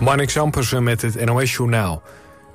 Marnik 0.00 0.30
Sampersen 0.30 0.82
met 0.82 1.02
het 1.02 1.24
NOS-journaal. 1.24 2.02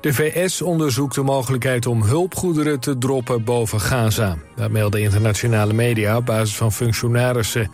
De 0.02 0.14
VS 0.14 0.62
onderzoekt 0.62 1.16
de 1.16 1.22
mogelijkheid 1.22 1.86
om 1.86 2.04
hulpgoederen 2.04 2.80
te 2.80 2.98
droppen 2.98 3.44
boven 3.44 3.80
Gaza. 3.80 4.38
Dat 4.56 4.72
melden 4.72 5.02
internationale 5.02 5.74
media 5.74 6.18
op 6.18 6.26
basis 6.26 6.58
van 6.58 6.72
functionarissen. 6.72 7.72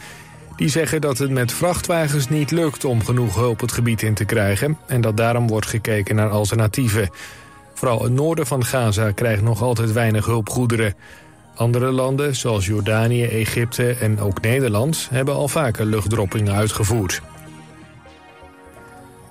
Die 0.55 0.67
zeggen 0.67 1.01
dat 1.01 1.17
het 1.17 1.29
met 1.29 1.51
vrachtwagens 1.51 2.29
niet 2.29 2.51
lukt 2.51 2.85
om 2.85 3.05
genoeg 3.05 3.35
hulp 3.35 3.59
het 3.59 3.71
gebied 3.71 4.01
in 4.01 4.13
te 4.13 4.25
krijgen... 4.25 4.77
en 4.85 5.01
dat 5.01 5.17
daarom 5.17 5.47
wordt 5.47 5.67
gekeken 5.67 6.15
naar 6.15 6.29
alternatieven. 6.29 7.09
Vooral 7.73 8.03
het 8.03 8.13
noorden 8.13 8.47
van 8.47 8.65
Gaza 8.65 9.11
krijgt 9.11 9.41
nog 9.41 9.61
altijd 9.61 9.91
weinig 9.91 10.25
hulpgoederen. 10.25 10.95
Andere 11.55 11.91
landen, 11.91 12.35
zoals 12.35 12.65
Jordanië, 12.65 13.23
Egypte 13.23 13.91
en 13.91 14.19
ook 14.19 14.41
Nederland... 14.41 15.07
hebben 15.11 15.33
al 15.33 15.47
vaker 15.47 15.85
luchtdroppingen 15.85 16.53
uitgevoerd. 16.53 17.21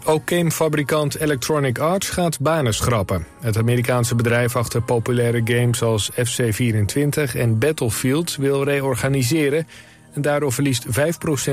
Ook 0.08 0.30
gamefabrikant 0.30 1.14
Electronic 1.14 1.78
Arts 1.78 2.08
gaat 2.08 2.40
banen 2.40 2.74
schrappen. 2.74 3.26
Het 3.40 3.58
Amerikaanse 3.58 4.14
bedrijf 4.14 4.56
achter 4.56 4.82
populaire 4.82 5.40
games 5.44 5.82
als 5.82 6.10
FC24 6.12 7.36
en 7.36 7.58
Battlefield 7.58 8.36
wil 8.36 8.62
reorganiseren... 8.62 9.66
en 10.12 10.22
daardoor 10.22 10.52
verliest 10.52 10.86
5% 10.86 10.90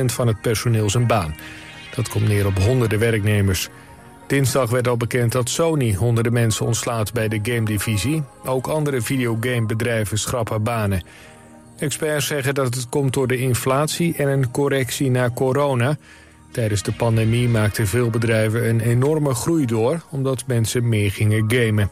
van 0.06 0.28
het 0.28 0.42
personeel 0.42 0.90
zijn 0.90 1.08
baan. 1.08 1.36
Dat 1.96 2.10
komt 2.10 2.28
neer 2.28 2.46
op 2.46 2.58
honderden 2.58 3.00
werknemers. 3.00 3.70
Dinsdag 4.28 4.70
werd 4.70 4.88
al 4.88 4.98
bekend 4.98 5.32
dat 5.32 5.50
Sony 5.50 5.94
honderden 5.94 6.34
mensen 6.34 6.66
ontslaat 6.66 7.14
bij 7.14 7.28
de 7.28 7.40
game-divisie. 7.44 8.24
Ook 8.46 8.68
andere 8.68 9.02
videogamebedrijven 9.02 10.18
schrappen 10.18 10.64
banen. 10.64 11.04
Experts 11.78 12.28
zeggen 12.28 12.56
dat 12.56 12.76
het 12.76 12.90
komt 12.90 13.14
door 13.14 13.28
de 13.28 13.38
inflatie 13.38 14.16
en 14.16 14.28
een 14.28 14.52
correctie 14.52 15.10
na 15.10 15.30
corona... 15.30 15.98
Tijdens 16.54 16.84
de 16.84 16.92
pandemie 16.92 17.50
maakten 17.50 17.88
veel 17.88 18.10
bedrijven 18.10 18.70
een 18.70 18.80
enorme 18.80 19.34
groei 19.34 19.66
door... 19.66 20.02
omdat 20.10 20.44
mensen 20.48 20.90
meer 20.90 21.12
gingen 21.12 21.46
gamen. 21.48 21.90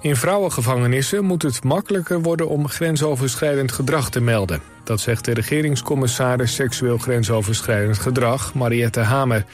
In 0.00 0.16
vrouwengevangenissen 0.16 1.24
moet 1.24 1.42
het 1.42 1.64
makkelijker 1.64 2.22
worden 2.22 2.48
om 2.48 2.68
grensoverschrijdend 2.68 3.72
gedrag 3.72 4.10
te 4.10 4.20
melden. 4.20 4.60
Dat 4.84 5.00
zegt 5.00 5.24
de 5.24 5.34
regeringscommissaris 5.34 6.54
seksueel 6.54 6.98
grensoverschrijdend 6.98 7.98
gedrag, 7.98 8.54
Mariette 8.54 9.00
Hamer. 9.00 9.44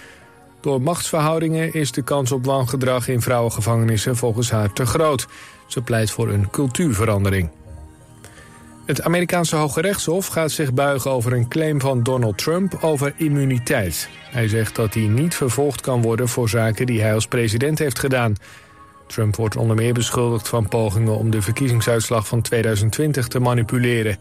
Door 0.60 0.82
machtsverhoudingen 0.82 1.72
is 1.72 1.92
de 1.92 2.02
kans 2.02 2.32
op 2.32 2.44
wangedrag 2.44 3.08
in 3.08 3.20
vrouwengevangenissen 3.20 4.16
volgens 4.16 4.50
haar 4.50 4.72
te 4.72 4.86
groot. 4.86 5.26
Ze 5.66 5.82
pleit 5.82 6.10
voor 6.10 6.28
een 6.28 6.50
cultuurverandering. 6.50 7.50
Het 8.84 9.02
Amerikaanse 9.02 9.56
Hoge 9.56 9.80
Rechtshof 9.80 10.26
gaat 10.26 10.50
zich 10.50 10.72
buigen 10.72 11.10
over 11.10 11.32
een 11.32 11.48
claim 11.48 11.80
van 11.80 12.02
Donald 12.02 12.38
Trump 12.38 12.78
over 12.80 13.14
immuniteit. 13.16 14.08
Hij 14.30 14.48
zegt 14.48 14.76
dat 14.76 14.94
hij 14.94 15.02
niet 15.02 15.34
vervolgd 15.34 15.80
kan 15.80 16.02
worden 16.02 16.28
voor 16.28 16.48
zaken 16.48 16.86
die 16.86 17.00
hij 17.00 17.14
als 17.14 17.26
president 17.26 17.78
heeft 17.78 17.98
gedaan. 17.98 18.34
Trump 19.06 19.36
wordt 19.36 19.56
onder 19.56 19.76
meer 19.76 19.92
beschuldigd 19.92 20.48
van 20.48 20.68
pogingen 20.68 21.16
om 21.16 21.30
de 21.30 21.42
verkiezingsuitslag 21.42 22.26
van 22.26 22.40
2020 22.42 23.28
te 23.28 23.38
manipuleren. 23.38 24.18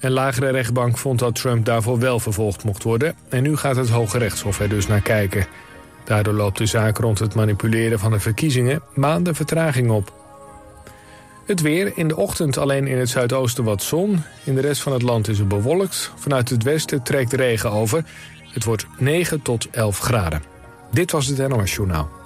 Een 0.00 0.10
lagere 0.10 0.50
rechtbank 0.50 0.98
vond 0.98 1.18
dat 1.18 1.34
Trump 1.34 1.64
daarvoor 1.64 1.98
wel 1.98 2.20
vervolgd 2.20 2.64
mocht 2.64 2.82
worden... 2.82 3.14
en 3.28 3.42
nu 3.42 3.56
gaat 3.56 3.76
het 3.76 3.88
Hoge 3.88 4.18
Rechtshof 4.18 4.60
er 4.60 4.68
dus 4.68 4.86
naar 4.86 5.02
kijken. 5.02 5.46
Daardoor 6.04 6.34
loopt 6.34 6.58
de 6.58 6.66
zaak 6.66 6.98
rond 6.98 7.18
het 7.18 7.34
manipuleren 7.34 7.98
van 7.98 8.10
de 8.10 8.20
verkiezingen 8.20 8.82
maanden 8.94 9.34
vertraging 9.34 9.90
op. 9.90 10.27
Het 11.48 11.60
weer, 11.60 11.92
in 11.94 12.08
de 12.08 12.16
ochtend 12.16 12.58
alleen 12.58 12.86
in 12.86 12.98
het 12.98 13.08
zuidoosten 13.08 13.64
wat 13.64 13.82
zon. 13.82 14.22
In 14.44 14.54
de 14.54 14.60
rest 14.60 14.82
van 14.82 14.92
het 14.92 15.02
land 15.02 15.28
is 15.28 15.38
het 15.38 15.48
bewolkt. 15.48 16.12
Vanuit 16.16 16.48
het 16.48 16.62
westen 16.62 17.02
trekt 17.02 17.32
regen 17.32 17.70
over. 17.70 18.04
Het 18.52 18.64
wordt 18.64 18.86
9 18.98 19.42
tot 19.42 19.70
11 19.70 19.98
graden. 19.98 20.42
Dit 20.90 21.10
was 21.10 21.26
het 21.26 21.48
NOS 21.48 21.74
Journaal. 21.74 22.17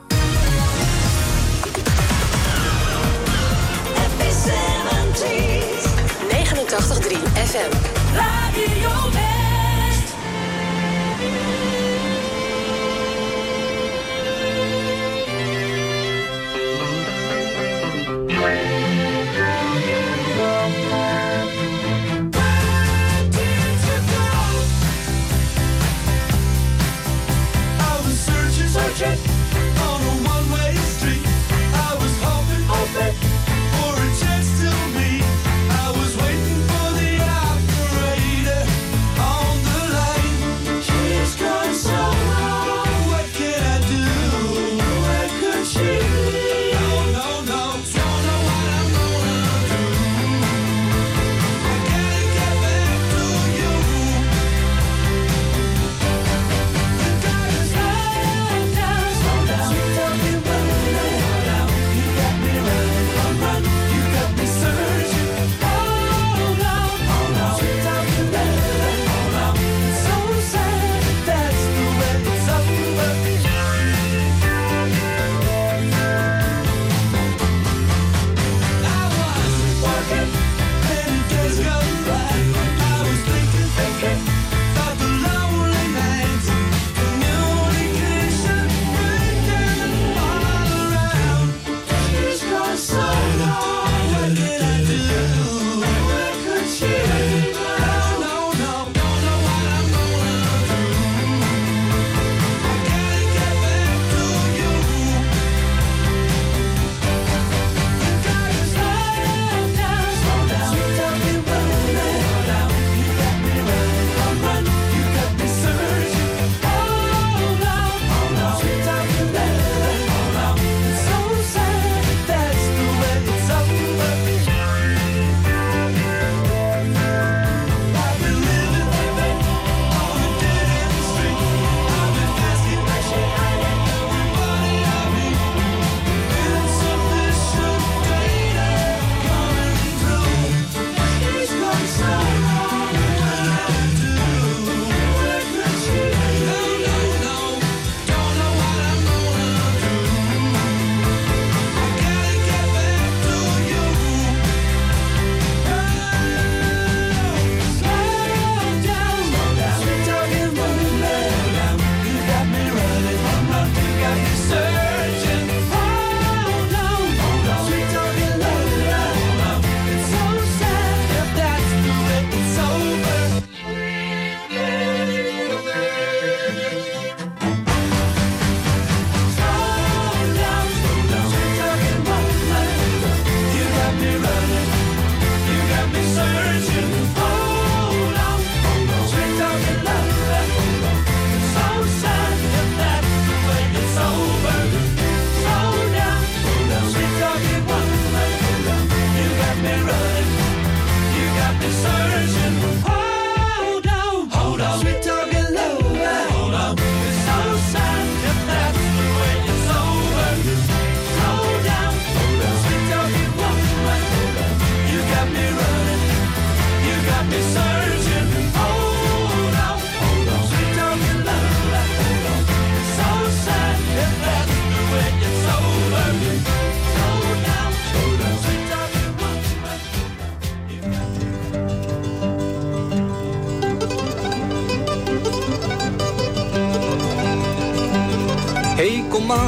Deserve 217.32 217.81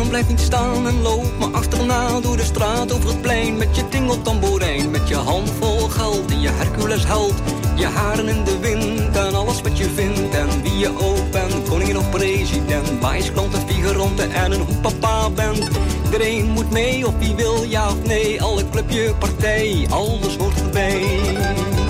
Blijf 0.09 0.29
niet 0.29 0.41
staan 0.41 0.87
en 0.87 1.03
loop 1.03 1.39
me 1.39 1.47
achterna 1.47 2.21
door 2.21 2.37
de 2.37 2.45
straat 2.45 2.93
over 2.93 3.09
het 3.09 3.21
plein 3.21 3.57
met 3.57 3.77
je 3.77 3.89
tingeltamboerijn, 3.89 4.91
met 4.91 5.09
je 5.09 5.15
hand 5.15 5.51
vol 5.61 5.89
geld 5.89 6.31
en 6.31 6.41
je 6.41 6.49
Hercules 6.49 7.07
held, 7.07 7.35
je 7.77 7.87
haren 7.87 8.29
in 8.29 8.45
de 8.45 8.59
wind 8.59 9.17
en 9.17 9.35
alles 9.35 9.61
wat 9.61 9.79
je 9.79 9.91
vindt 9.95 10.35
en 10.35 10.63
wie 10.63 10.79
je 10.79 10.89
ook 10.89 11.31
bent, 11.31 11.69
koningin 11.69 11.99
of 11.99 12.11
president, 12.11 13.01
wijsklant 13.01 13.55
en 13.55 13.69
figuranten 13.69 14.33
en 14.33 14.53
een 14.53 14.61
hoe 14.61 14.77
papa 14.77 15.31
bent. 15.31 15.69
Iedereen 16.05 16.51
moet 16.51 16.71
mee 16.71 17.07
of 17.07 17.15
wie 17.19 17.35
wil 17.35 17.65
ja 17.65 17.89
of 17.89 18.05
nee, 18.05 18.43
alle 18.43 18.71
clubje, 18.71 19.15
partij, 19.19 19.87
alles 19.91 20.37
hoort 20.37 20.61
erbij 20.61 21.84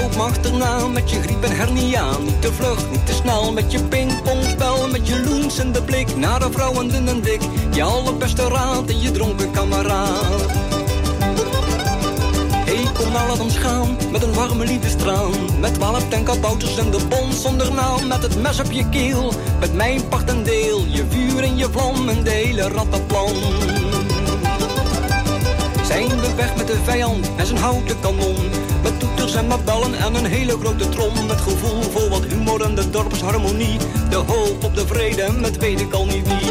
loop 0.00 0.16
achterna 0.16 0.88
met 0.88 1.10
je 1.10 1.20
griep 1.20 1.42
en 1.42 1.56
hernia. 1.56 2.18
Niet 2.18 2.42
te 2.42 2.52
vlug, 2.52 2.90
niet 2.90 3.06
te 3.06 3.12
snel 3.12 3.52
met 3.52 3.72
je 3.72 3.82
pingpongspel. 3.82 4.88
Met 4.88 5.08
je 5.08 5.24
loens 5.24 5.58
en 5.58 5.72
de 5.72 5.82
blik 5.82 6.16
naar 6.16 6.38
de 6.38 6.48
vrouwen 6.50 6.88
dun 6.88 7.08
en 7.08 7.20
dik. 7.20 7.40
Je 7.70 7.82
allerbeste 7.82 8.48
raad 8.48 8.88
en 8.88 9.00
je 9.00 9.10
dronken 9.10 9.50
kameraad. 9.50 10.42
Hey, 12.64 12.86
kom 12.94 13.12
nou 13.12 13.28
laat 13.28 13.40
ons 13.40 13.56
gaan, 13.56 13.96
met 14.10 14.22
een 14.22 14.34
warme 14.34 14.64
liefdestraan. 14.64 15.32
Met 15.60 15.74
twaalf 15.74 16.08
tankabouters 16.08 16.78
en 16.78 16.90
de 16.90 17.00
bons 17.08 17.42
zonder 17.42 17.74
naam. 17.74 18.06
Met 18.06 18.22
het 18.22 18.42
mes 18.42 18.60
op 18.60 18.72
je 18.72 18.88
keel, 18.88 19.32
met 19.60 19.74
mijn 19.74 20.08
part 20.08 20.30
en 20.30 20.42
deel. 20.42 20.84
Je 20.88 21.04
vuur 21.08 21.42
en 21.42 21.56
je 21.56 21.68
vlam 21.70 22.08
en 22.08 22.22
de 22.24 22.30
hele 22.30 22.68
rattenplan. 22.68 23.34
Zijn 25.86 26.08
we 26.08 26.34
weg 26.36 26.56
met 26.56 26.66
de 26.66 26.78
vijand 26.84 27.30
en 27.36 27.46
zijn 27.46 27.58
houten 27.58 28.00
kanon. 28.00 28.65
Met 28.86 29.00
toeters 29.00 29.34
en 29.34 29.46
mabellen 29.46 29.94
en 29.94 30.14
een 30.14 30.24
hele 30.24 30.58
grote 30.58 30.88
trom. 30.88 31.26
Met 31.26 31.40
gevoel 31.40 31.82
voor 31.82 32.08
wat 32.08 32.24
humor 32.24 32.60
en 32.60 32.74
de 32.74 32.90
dorpsharmonie. 32.90 33.78
De 34.10 34.16
hoop 34.16 34.64
op 34.64 34.74
de 34.74 34.86
vrede 34.86 35.32
met 35.32 35.56
weet 35.56 35.80
ik 35.80 35.92
al 35.92 36.06
niet 36.06 36.26
wie. 36.26 36.50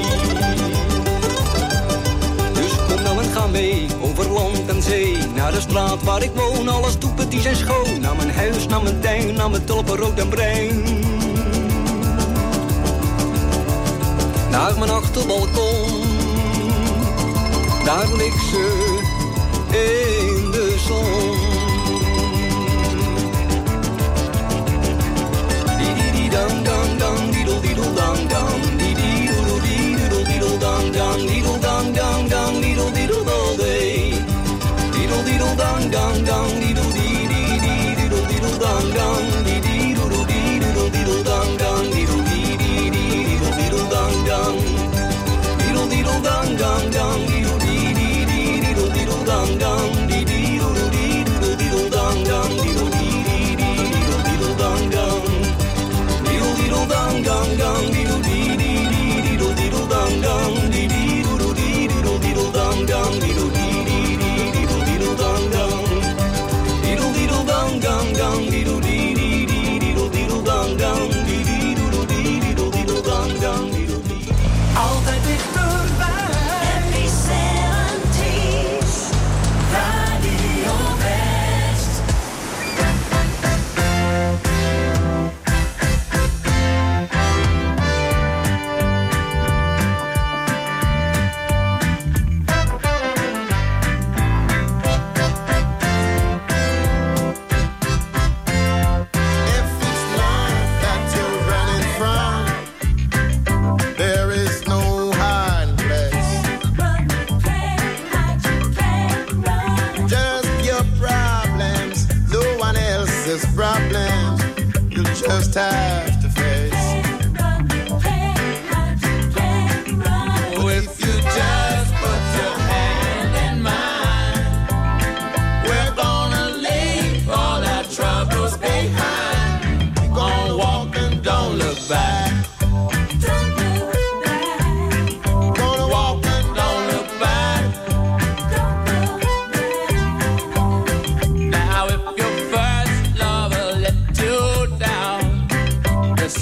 Dus 2.54 2.72
kom 2.88 3.04
nou 3.04 3.24
en 3.24 3.32
ga 3.32 3.48
mee, 3.48 3.88
over 4.02 4.32
land 4.32 4.68
en 4.68 4.82
zee. 4.82 5.18
Naar 5.36 5.52
de 5.52 5.62
straat 5.62 6.04
waar 6.04 6.24
ik 6.24 6.32
woon, 6.36 6.68
alles 6.68 6.98
die 7.30 7.42
zijn 7.42 7.56
schoon. 7.56 8.00
Naar 8.00 8.16
mijn 8.16 8.32
huis, 8.32 8.68
naar 8.68 8.84
mijn 8.84 9.00
tuin, 9.00 9.34
naar 9.34 9.50
mijn 9.50 9.66
tulpen 9.66 9.98
rood 9.98 10.20
en 10.20 10.30
bruin. 10.30 10.84
Naar 14.50 14.80
mijn 14.80 14.92
achterbalkon, 14.92 16.04
daar 17.84 18.08
ligt 18.18 18.46
ze 18.50 18.98
in 19.70 20.52
de 20.52 20.76
zon. 20.88 21.25
dum 26.36 26.64
dum 26.66 27.00
dum 27.00 27.32
diddle 27.32 27.65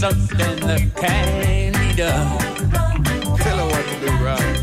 something 0.04 0.68
that 0.68 0.82
can't 0.98 1.74
be 1.78 1.96
done. 1.96 2.38
Tell 3.38 3.58
her 3.58 3.68
what 3.68 3.86
to 3.88 4.00
do, 4.06 4.12
right? 4.22 4.63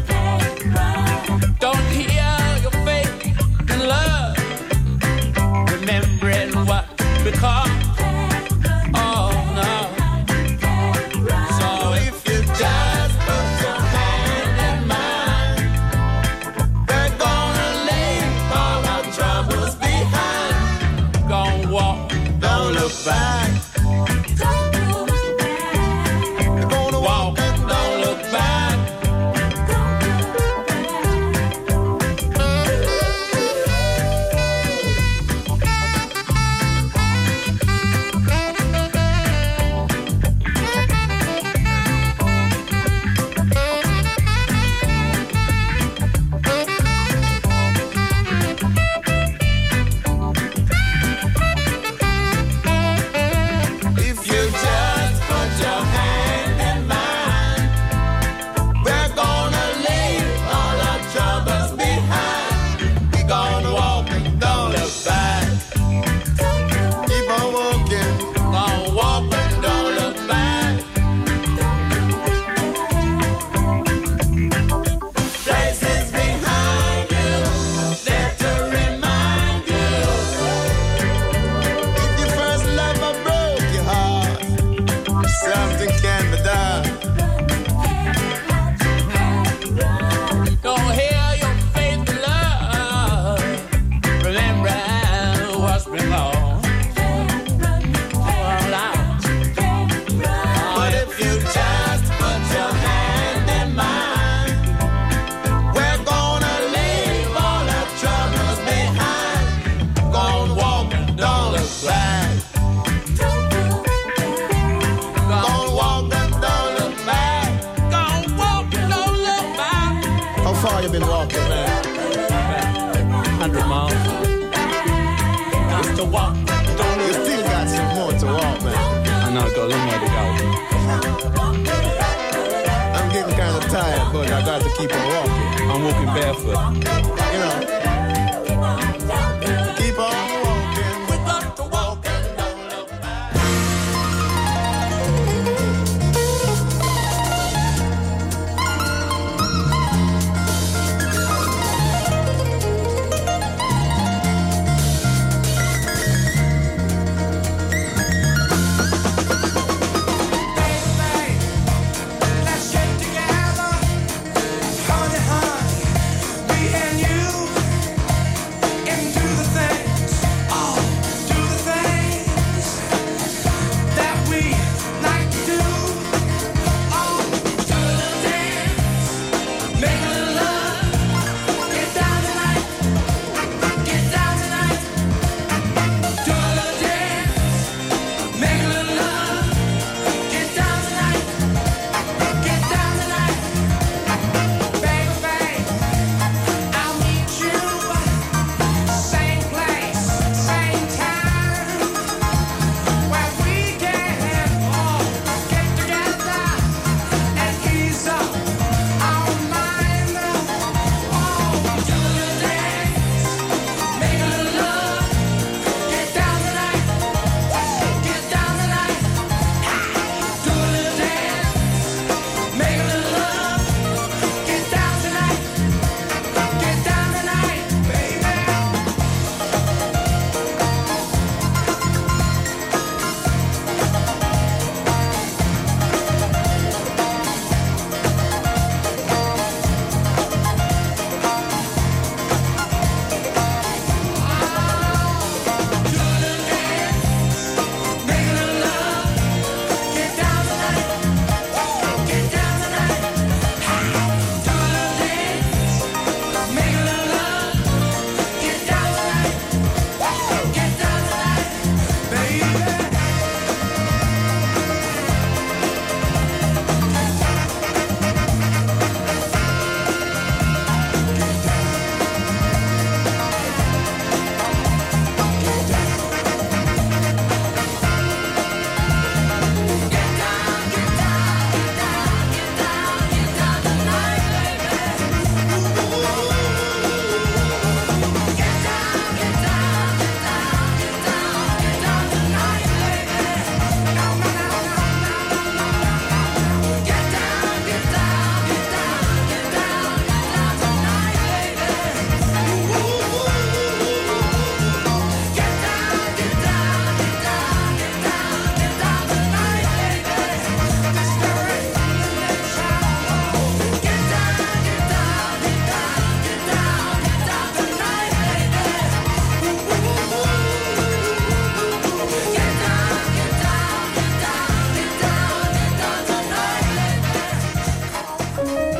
but 134.12 134.30
I 134.30 134.44
got 134.44 134.62
to 134.62 134.70
keep 134.76 134.92
on 134.92 135.06
walking. 135.06 135.70
I'm 135.70 135.84
walking 135.84 136.06
barefoot. 136.14 137.19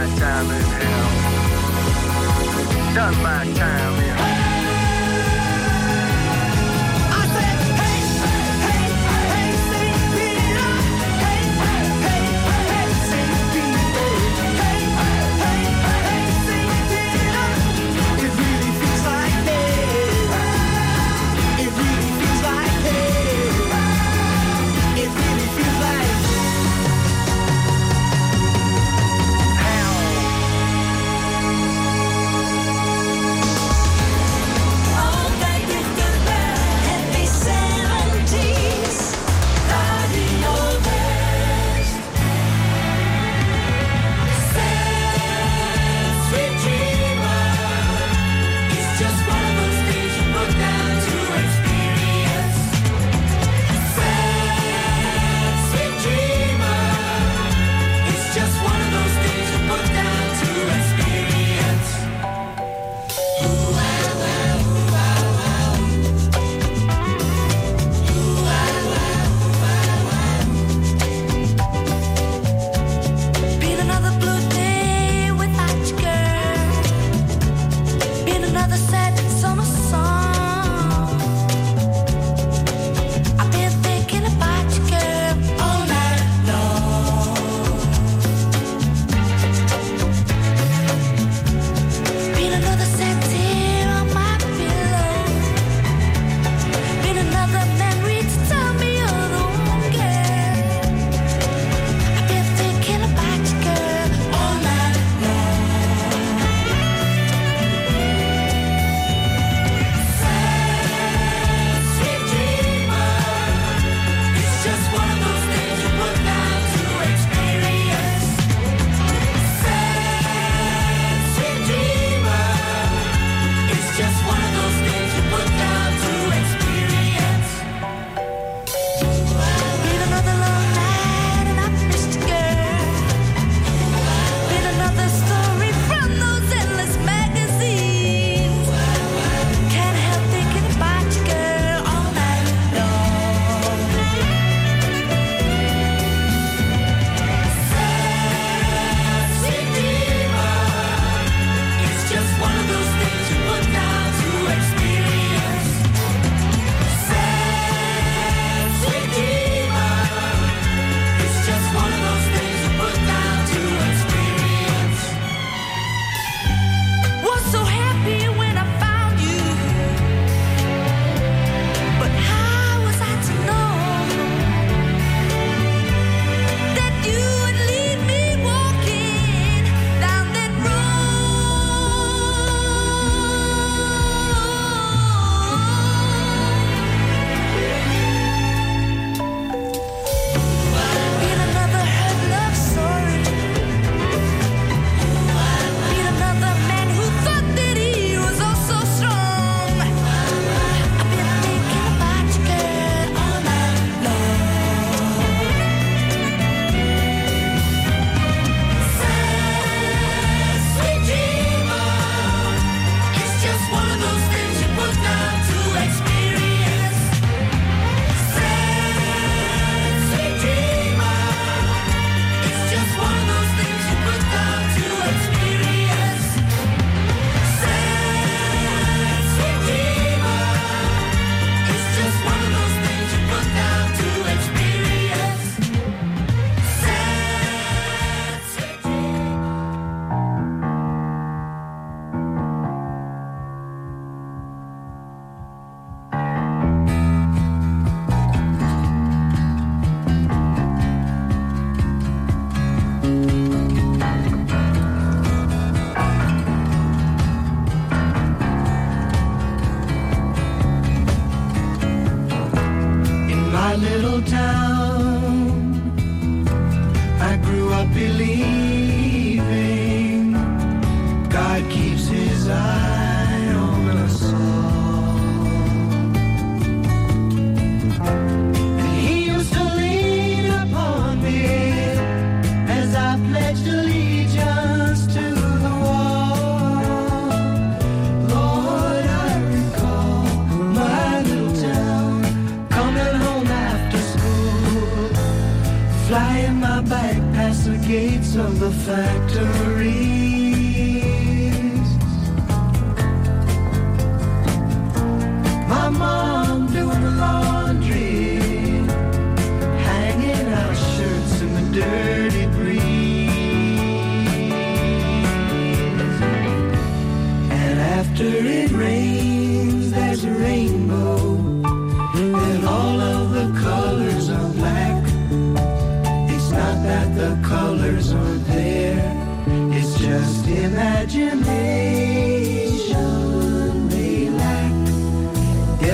My 0.00 0.06
time 0.16 0.50
in 0.50 0.62
hell, 0.62 1.10
done 2.94 3.22
my 3.22 3.44
time 3.52 4.02
in 4.02 4.09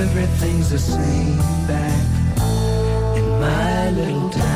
Everything's 0.09 0.71
the 0.71 0.79
same 0.79 1.37
back 1.67 2.39
in 3.17 3.29
my 3.41 3.91
little 3.91 4.31
town. 4.31 4.56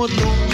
mudou 0.00 0.49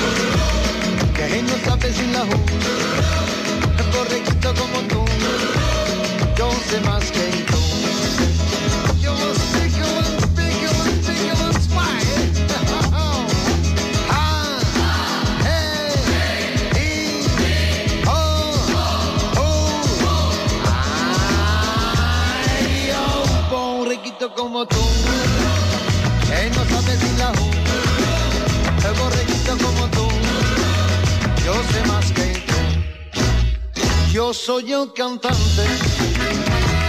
soy 34.87 34.95
cantante, 34.95 35.65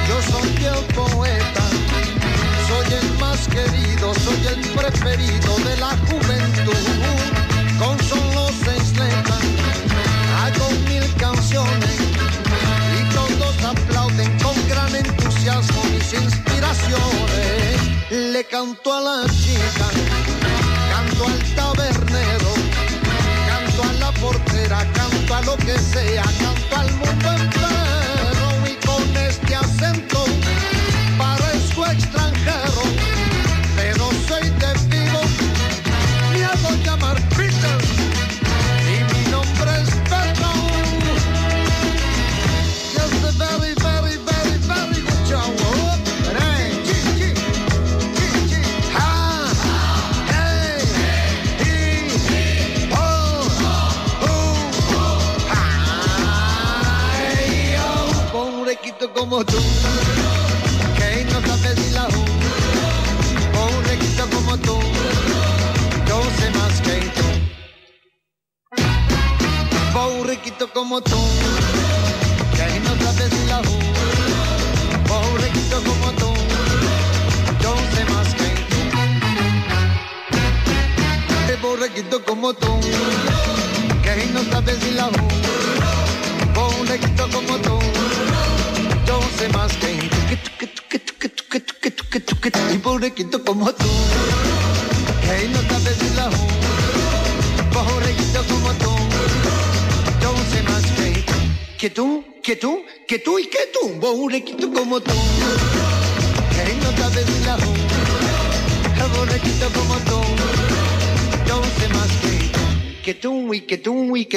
yo 0.08 0.22
soy 0.32 0.66
el 0.66 0.84
poeta, 0.94 1.64
soy 2.68 2.94
el 2.94 3.20
más 3.20 3.48
querido, 3.48 4.14
soy 4.14 4.48
el 4.48 4.60
preferido 4.72 5.58
de 5.60 5.78
la 5.78 5.96
juventud. 6.10 6.74
Con 7.80 7.98
solo 8.04 8.50
seis 8.66 8.98
letras, 8.98 9.42
hago 10.42 10.70
mil 10.88 11.16
canciones 11.16 11.98
y 12.98 13.14
todos 13.14 13.64
aplauden 13.64 14.40
con 14.40 14.56
gran 14.68 14.96
entusiasmo 14.96 15.84
mis 15.86 16.14
inspiraciones. 16.14 17.82
Le 18.10 18.44
canto 18.46 18.94
a 18.94 19.02
la 19.02 19.30
chica 19.30 19.88
canto 20.92 21.26
al 21.26 21.40
tabernero, 21.56 22.54
canto 23.48 23.84
a 23.84 23.94
la 23.94 24.12
portera, 24.14 24.86
canto 24.94 25.36
a 25.36 25.42
lo 25.42 25.58
que 25.58 25.78
sea, 25.78 26.24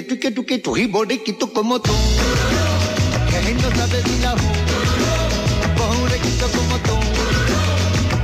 que 0.00 0.06
tú, 0.06 0.18
que 0.18 0.30
tú, 0.30 0.46
que 0.46 0.58
tú, 0.58 0.76
y 0.78 0.86
boriquito 0.86 1.52
como 1.52 1.78
tú. 1.78 1.92
Que 3.28 3.54
no 3.54 3.70
sabe 3.76 4.02
ni 4.06 4.18
la 4.20 4.34
como 6.56 6.78
tú. 6.78 6.96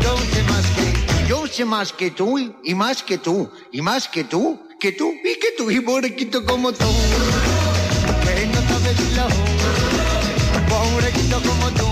Yo 0.02 0.16
sé 0.32 0.42
más 0.44 0.66
que, 0.74 1.28
yo 1.28 1.46
sé 1.46 1.64
más 1.66 1.92
que 1.92 2.10
tú, 2.10 2.38
y 2.64 2.74
más 2.74 3.02
que 3.02 3.18
tú, 3.18 3.50
y 3.72 3.82
más 3.82 4.08
que 4.08 4.24
tú, 4.24 4.58
que 4.80 4.92
tú, 4.92 5.12
y 5.22 5.38
que 5.38 5.48
tú, 5.58 5.70
y 5.70 5.78
boriquito 5.80 6.46
como 6.46 6.72
tú. 6.72 6.86
Que 8.24 8.46
no 8.46 8.60
sabe 8.62 8.94
ni 8.98 9.14
la 9.14 9.28
boriquito 10.70 11.40
como 11.42 11.70
tú. 11.72 11.88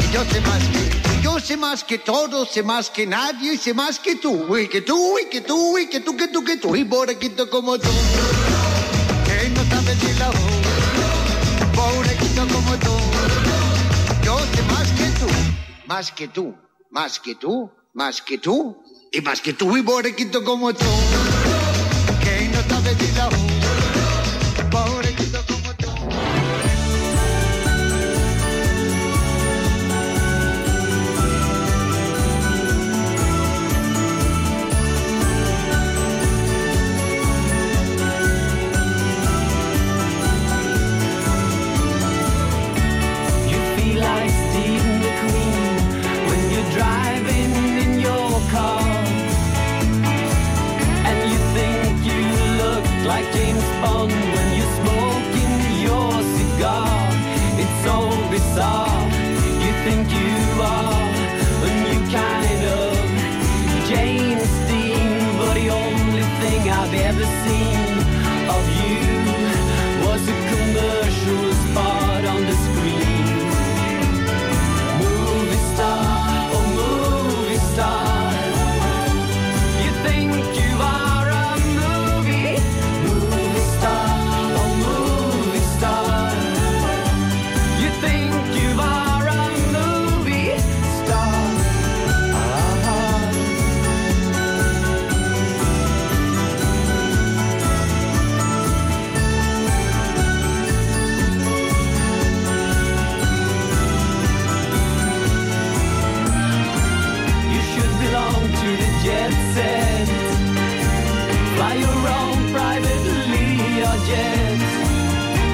Y 0.00 0.12
yo 0.12 0.22
sé 0.30 0.40
más 0.42 0.62
que 0.68 0.80
yo 1.22 1.38
sé 1.38 1.56
más 1.56 1.84
que 1.84 1.98
todo, 1.98 2.44
sé 2.44 2.62
más 2.62 2.90
que 2.90 3.06
nadie, 3.06 3.56
sé 3.56 3.72
más 3.72 3.98
que 3.98 4.16
tú, 4.16 4.56
y 4.56 4.68
que 4.68 4.80
tú, 4.80 5.18
y 5.18 5.26
que 5.26 5.40
tú, 5.40 5.78
y 5.78 5.86
que 5.86 6.00
tú, 6.00 6.16
que 6.16 6.28
tú, 6.28 6.44
que 6.44 6.56
tú, 6.56 6.74
y 6.74 6.82
boriquito 6.82 7.48
como 7.48 7.78
tú. 7.78 7.88
más 15.90 16.12
que 16.12 16.28
tú, 16.28 16.54
más 16.90 17.18
que 17.18 17.34
tú, 17.34 17.68
más 17.94 18.22
que 18.22 18.38
tú, 18.38 18.80
y 19.10 19.20
más 19.22 19.40
que 19.40 19.54
tú, 19.54 19.76
y 19.76 19.80
borrequito 19.80 20.44
como 20.44 20.72
tú, 20.72 20.86
que 22.22 22.48
no 22.48 22.60
está 22.60 23.49
project, 113.90 114.62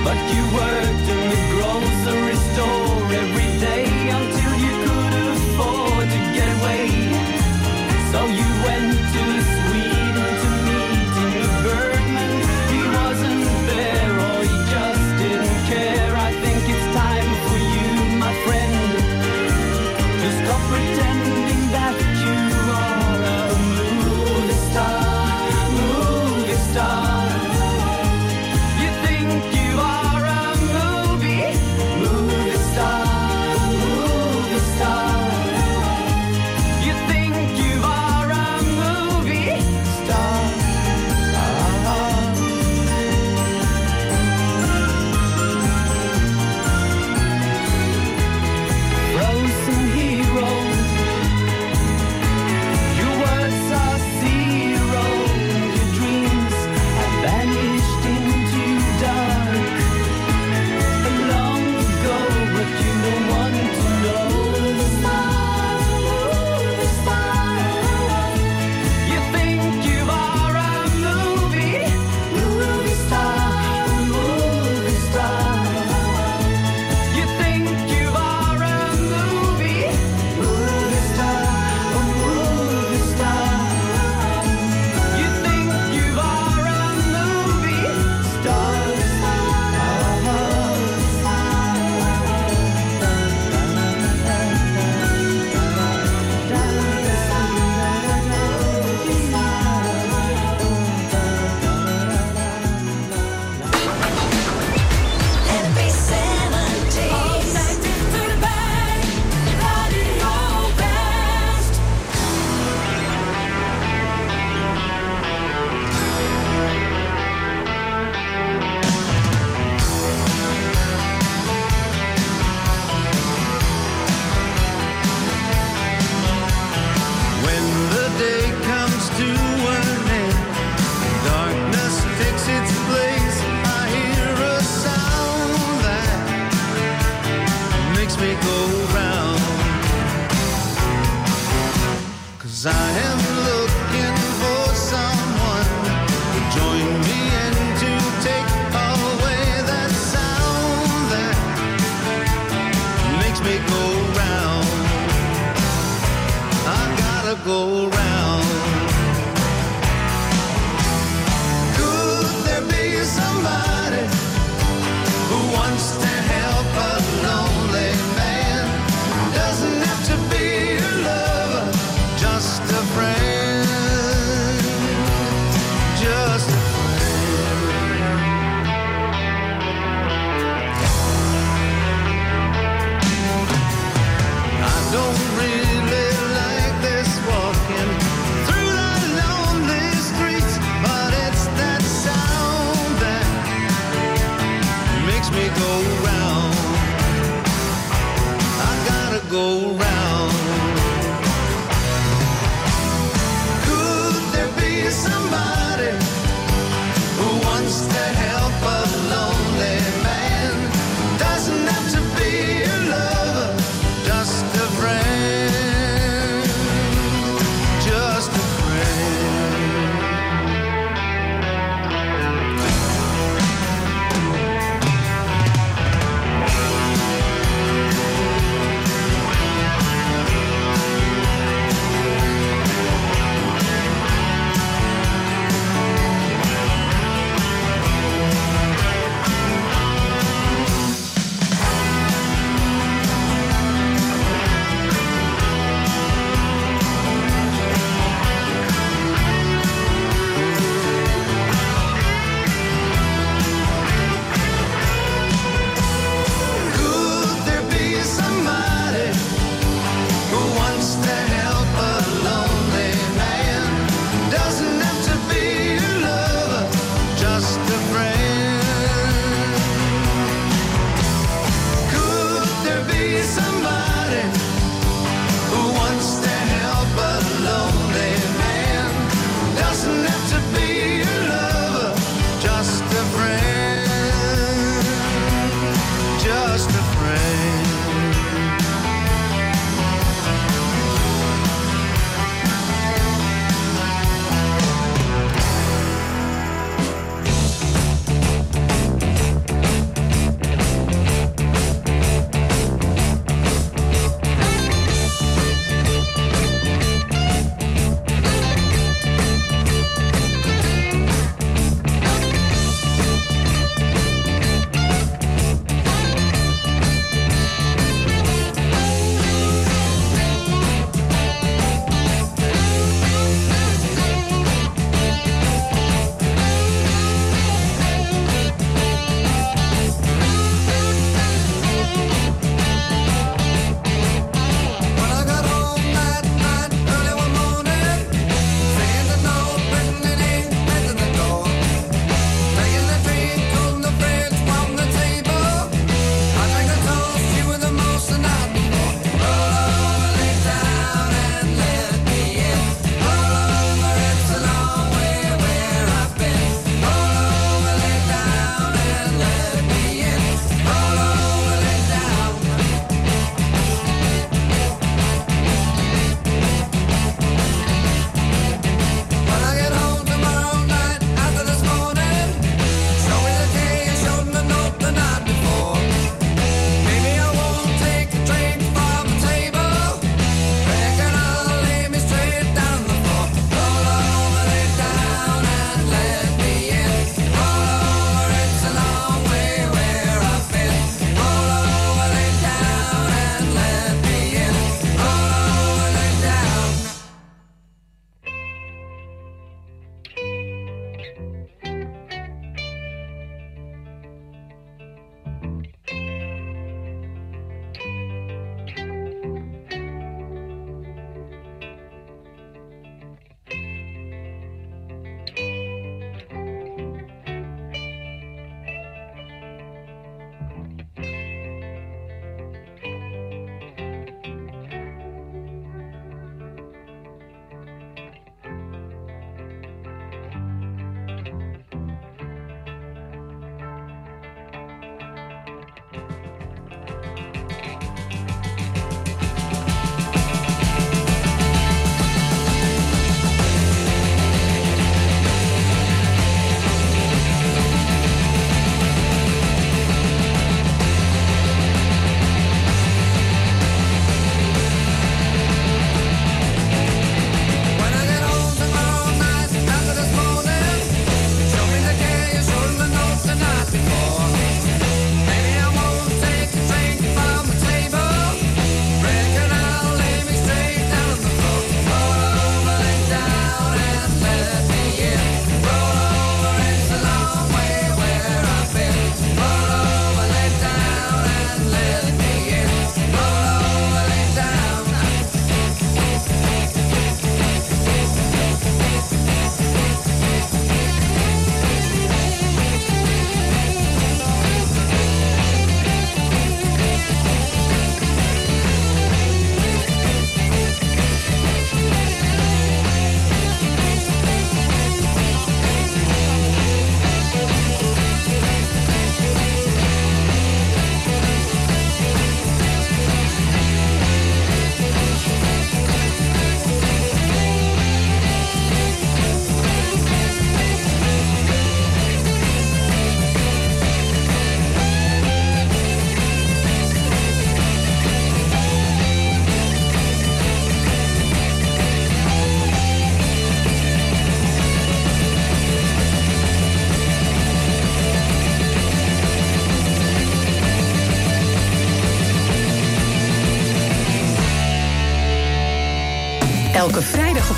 but 0.05 0.19
you 0.33 0.43
worked 0.61 1.09
in 1.15 1.23
the 1.33 1.41
grocery 1.53 2.37
store 2.53 3.13
every 3.23 3.51
day 3.67 4.36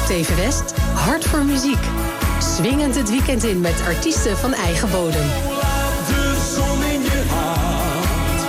TV 0.09 0.37
West, 0.37 0.73
Hart 0.95 1.25
voor 1.25 1.45
Muziek. 1.45 1.79
Swingend 2.39 2.95
het 2.95 3.11
weekend 3.11 3.45
in 3.45 3.61
met 3.61 3.81
artiesten 3.87 4.37
van 4.37 4.55
eigen 4.55 4.91
bodem. 4.91 5.27
De 6.07 6.51
zon 6.55 6.83
in 6.83 7.03
je 7.03 7.23
hart. 7.31 8.41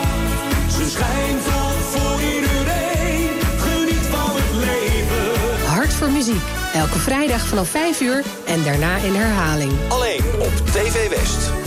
Ze 0.72 0.90
schijnt 0.90 1.42
voor 1.90 2.22
iedereen. 2.22 3.30
Geniet 3.58 4.06
van 4.10 4.30
het 4.34 4.56
leven. 4.56 5.66
Hart 5.66 5.94
voor 5.94 6.12
Muziek. 6.12 6.44
Elke 6.74 7.00
vrijdag 7.00 7.48
vanaf 7.48 7.70
5 7.70 8.02
uur 8.02 8.24
en 8.46 8.64
daarna 8.64 8.98
in 8.98 9.16
herhaling. 9.16 9.72
Alleen 9.88 10.24
op 10.40 10.54
TV 10.66 11.10
West. 11.10 11.59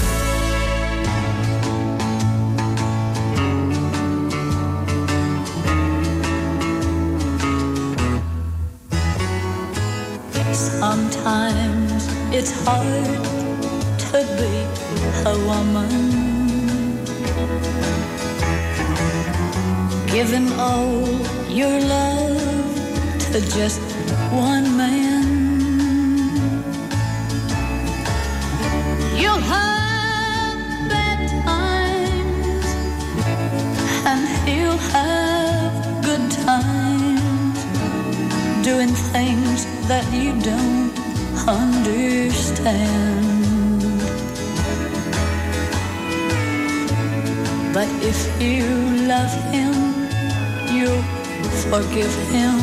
Sometimes 11.22 12.08
it's 12.34 12.50
hard 12.64 13.22
to 14.10 14.18
be 14.38 14.54
a 15.24 15.34
woman. 15.46 15.92
Giving 20.08 20.50
all 20.58 21.06
your 21.48 21.78
love 21.78 22.74
to 23.20 23.40
just 23.54 23.80
one 24.32 24.76
man. 24.76 25.22
You'll 29.14 29.46
have 29.54 30.58
bad 30.90 31.20
times, 31.46 32.66
and 34.10 34.22
he'll 34.48 34.82
have 34.90 36.04
good 36.04 36.30
times 36.32 37.58
doing 38.64 38.92
things 39.14 39.66
that 39.86 40.04
you 40.12 40.32
don't 40.40 41.01
understand. 41.48 43.32
But 47.74 47.88
if 48.02 48.18
you 48.40 48.66
love 49.08 49.32
him, 49.50 49.74
you'll 50.72 51.02
forgive 51.70 52.14
him. 52.30 52.58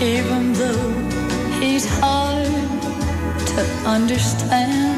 Even 0.00 0.52
though 0.52 0.92
he's 1.60 1.86
hard 2.00 2.46
to 3.46 3.62
understand. 3.86 4.97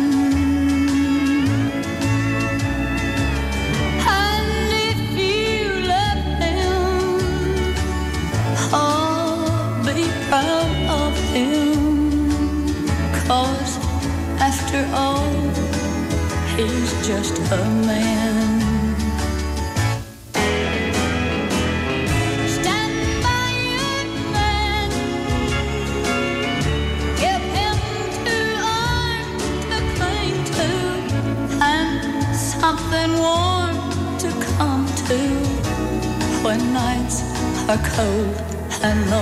To 16.61 16.66
cling 29.96 30.44
to 30.44 30.70
and 31.62 32.36
something 32.36 33.12
warm 33.18 33.76
to 34.18 34.28
come 34.56 34.84
to 35.06 35.18
when 36.44 36.61
nights 36.74 37.22
are 37.68 37.82
cold 37.96 38.36
and 38.82 39.11
lonely. 39.11 39.19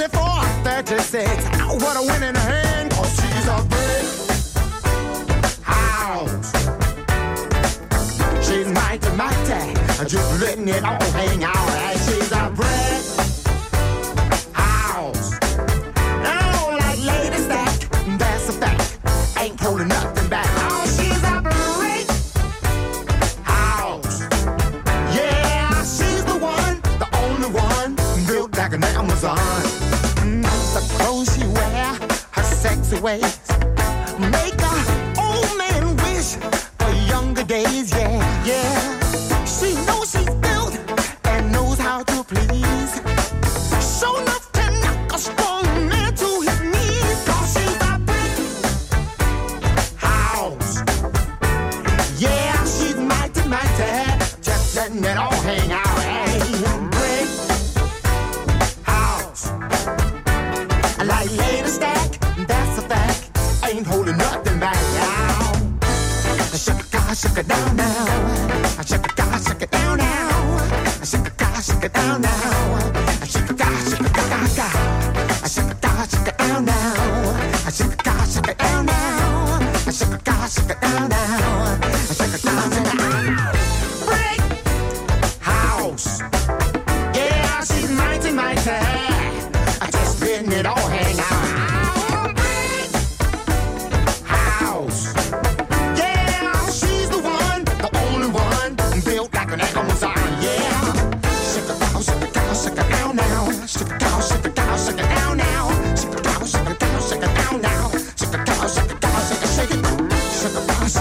24, 0.00 0.42
36. 0.64 1.60
Ow, 1.60 1.74
What 1.74 1.94
a 1.98 2.00
winning 2.00 2.34
hand, 2.34 2.90
cause 2.90 3.10
she's 3.16 3.46
a 3.48 3.62
big 3.68 4.04
house. 5.62 6.52
She's 8.48 8.66
mighty, 8.68 9.10
mighty, 9.10 9.76
I 10.00 10.04
just 10.08 10.40
letting 10.40 10.68
it 10.68 10.82
all 10.84 11.02
hang 11.12 11.44
out. 11.44 11.99
Ways, 33.00 33.49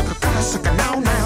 passa 0.04 0.60
pro 0.60 0.60
canal, 0.60 1.00
né? 1.02 1.19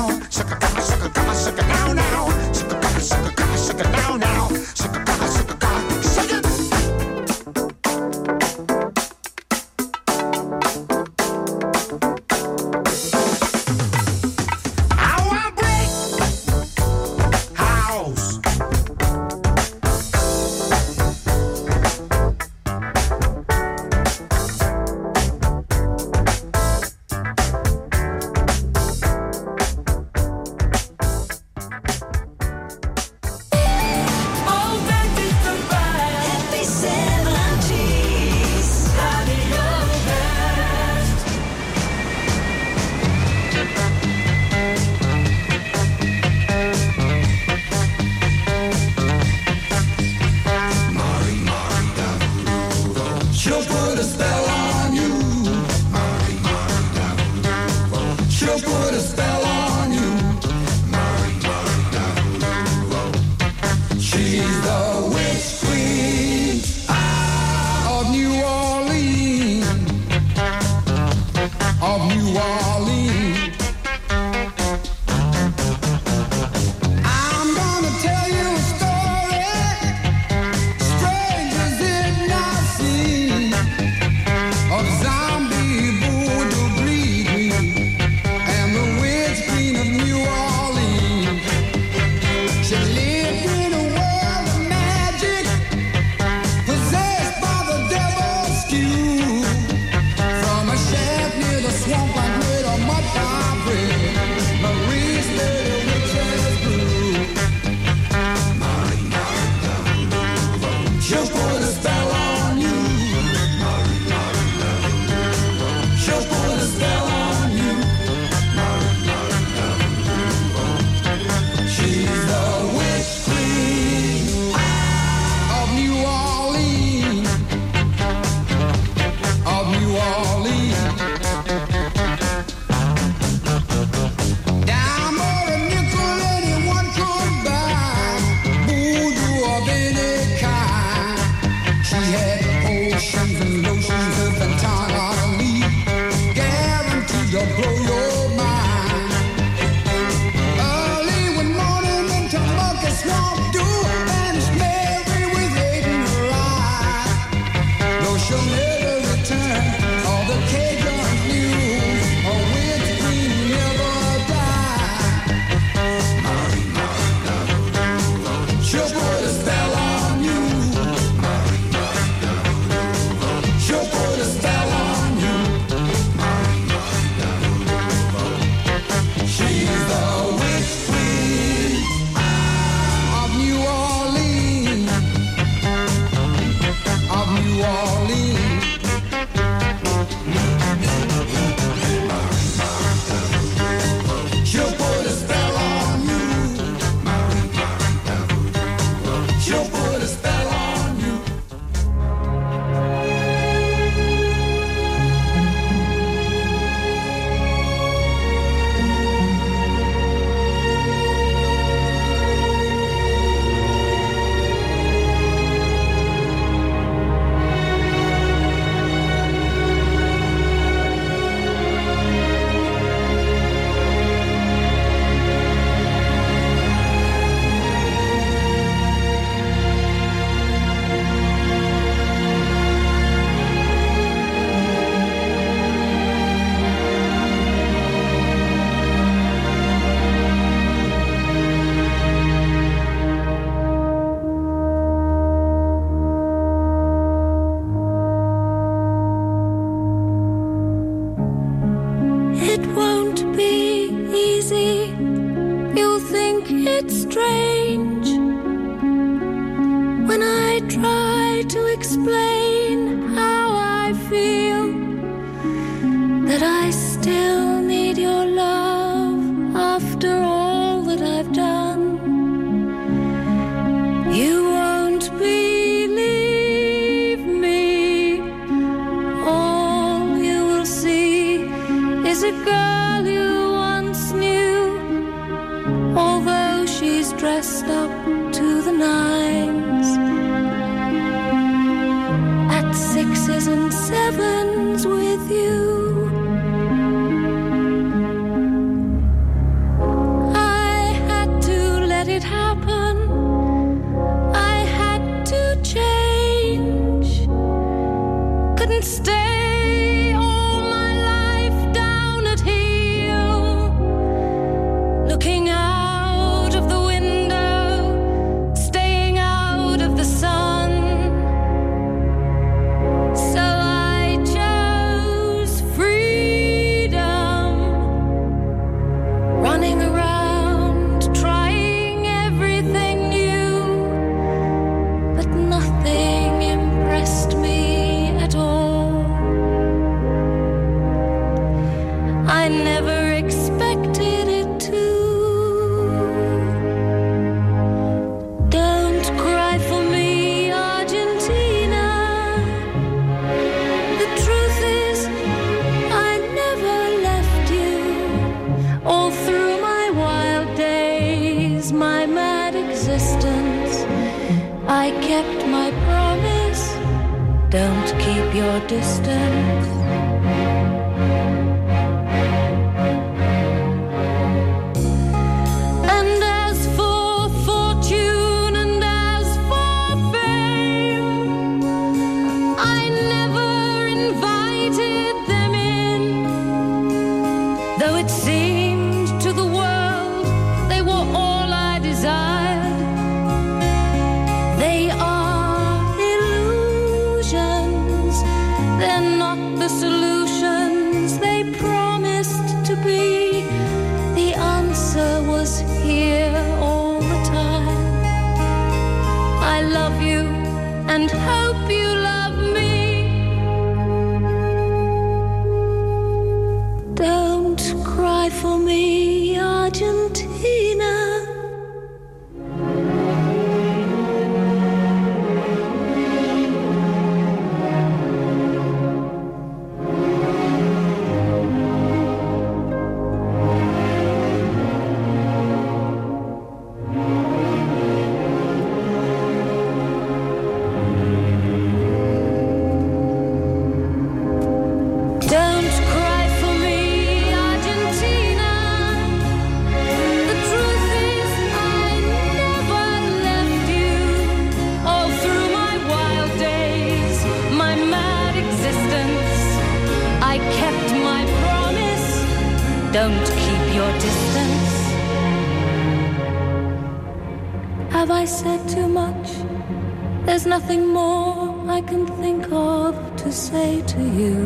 Nothing 470.54 470.86
more 470.94 471.68
I 471.78 471.82
can 471.82 472.06
think 472.22 472.44
of 472.52 472.92
to 473.22 473.32
say 473.32 473.82
to 473.94 474.02
you. 474.20 474.38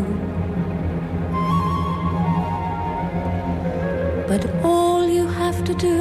But 4.30 4.42
all 4.64 5.02
you 5.18 5.26
have 5.42 5.60
to 5.70 5.74
do 5.90 6.00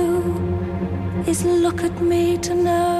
is 1.26 1.44
look 1.44 1.82
at 1.82 1.96
me 2.00 2.38
to 2.46 2.54
know 2.54 2.95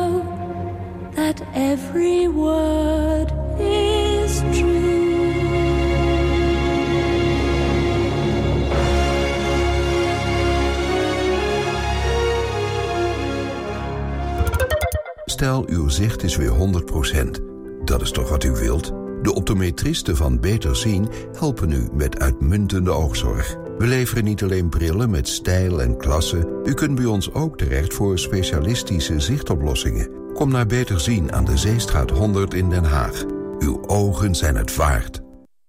Zicht 15.97 16.22
is 16.22 16.36
weer 16.36 16.51
100%. 16.51 17.40
Dat 17.84 18.03
is 18.03 18.11
toch 18.11 18.28
wat 18.28 18.44
u 18.44 18.51
wilt? 18.51 18.92
De 19.22 19.34
optometristen 19.34 20.16
van 20.16 20.40
Beter 20.40 20.76
Zien 20.76 21.09
helpen 21.38 21.72
u 21.72 21.88
met 21.92 22.18
uitmuntende 22.18 22.90
oogzorg. 22.90 23.57
We 23.78 23.86
leveren 23.86 24.24
niet 24.24 24.42
alleen 24.42 24.68
brillen 24.68 25.11
met 25.11 25.28
stijl 25.28 25.82
en 25.82 25.97
klasse. 25.97 26.61
U 26.64 26.74
kunt 26.74 26.94
bij 26.94 27.05
ons 27.05 27.32
ook 27.32 27.59
terecht 27.59 27.94
voor 27.94 28.18
specialistische 28.18 29.20
zichtoplossingen. 29.20 30.11
Kom 30.34 30.51
naar 30.51 30.66
Beter 30.66 31.01
Zien 31.01 31.32
aan 31.32 31.44
de 31.44 31.57
Zeestraat 31.57 32.11
100 32.11 32.55
in 32.55 32.70
Den 32.70 32.84
Haag. 32.84 33.24
Uw 33.59 33.86
ogen 33.86 34.34
zijn 34.34 34.57
het 34.57 34.76
waard. 34.76 35.20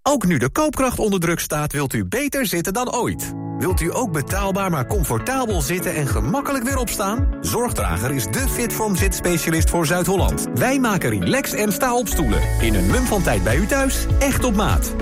Ook 0.02 0.26
nu 0.26 0.38
de 0.38 0.50
koopkracht 0.50 1.00
onder 1.00 1.20
druk 1.20 1.40
staat, 1.40 1.72
wilt 1.72 1.94
u 1.94 2.06
beter 2.06 2.46
zitten 2.46 2.74
dan 2.74 2.94
ooit. 2.94 3.34
Wilt 3.60 3.82
u 3.82 3.96
ook 3.96 4.12
betaalbaar 4.12 4.70
maar 4.70 4.88
comfortabel 4.88 5.62
zitten 5.62 5.96
en 5.96 6.08
gemakkelijk 6.08 6.64
weer 6.64 6.78
opstaan? 6.78 7.28
Zorgdrager 7.42 8.12
is 8.12 8.26
de 8.26 8.48
Fitform 8.50 8.96
zitspecialist 8.96 9.70
voor 9.70 9.86
Zuid-Holland. 9.86 10.48
Wij 10.56 10.80
maken 10.80 11.10
relax 11.10 11.54
en 11.54 11.72
sta-opstoelen. 11.72 12.42
In 12.62 12.76
een 12.76 12.86
mum 12.86 13.06
van 13.06 13.22
tijd 13.22 13.44
bij 13.44 13.58
u 13.58 13.66
thuis, 13.66 14.06
echt 14.20 14.44
op 14.44 14.56
maat. 14.56 14.96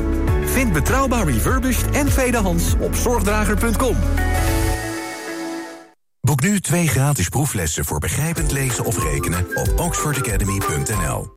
Vind 0.45 0.74
betrouwbaar 0.74 1.28
refurbished 1.28 1.91
en 1.91 2.06
tweedehands 2.06 2.74
op 2.80 2.95
zorgdrager.com. 2.95 3.97
Boek 6.22 6.41
nu 6.41 6.60
twee 6.60 6.88
gratis 6.88 7.30
proeflessen 7.30 7.86
voor 7.86 7.99
begrijpend 7.99 8.51
lezen 8.51 8.86
of 8.86 9.03
rekenen 9.03 9.47
op 9.53 9.80
oxfordacademy.nl. 9.80 11.34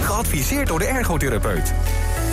Geadviseerd 0.00 0.68
door 0.68 0.78
de 0.78 0.86
ergotherapeut. 0.86 1.72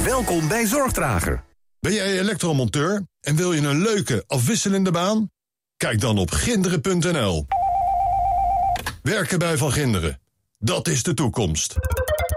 Welkom 0.04 0.48
bij 0.48 0.66
Zorgdrager. 0.66 1.44
Ben 1.80 1.94
jij 1.94 2.20
elektromonteur 2.20 3.08
en 3.22 3.36
wil 3.36 3.54
je 3.54 3.62
een 3.62 3.82
leuke, 3.82 4.24
afwisselende 4.28 4.92
baan? 4.92 5.32
Kijk 5.78 6.00
dan 6.00 6.18
op 6.18 6.32
ginderen.nl. 6.32 7.46
Werken 9.02 9.40
bij 9.40 9.58
Van 9.58 9.72
Ginderen. 9.72 10.22
Dat 10.60 10.88
is 10.88 11.04
de 11.04 11.14
toekomst. 11.14 11.76